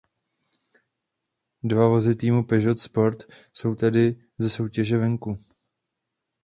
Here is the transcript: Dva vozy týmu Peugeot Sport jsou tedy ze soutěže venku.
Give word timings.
Dva 1.69 1.85
vozy 1.93 2.15
týmu 2.15 2.43
Peugeot 2.45 2.79
Sport 2.79 3.23
jsou 3.53 3.75
tedy 3.75 4.23
ze 4.37 4.49
soutěže 4.49 4.97
venku. 4.97 5.39